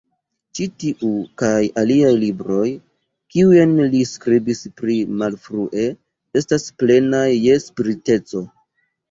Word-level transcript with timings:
Ĉi 0.59 0.63
tiu 0.83 1.09
kaj 1.41 1.59
aliaj 1.81 2.13
libroj, 2.23 2.65
kiujn 3.35 3.75
li 3.91 4.01
skribis 4.13 4.63
pli 4.81 4.97
malfrue, 5.21 5.85
estas 6.43 6.67
plenaj 6.83 7.29
je 7.39 7.61
spiriteco. 7.69 8.45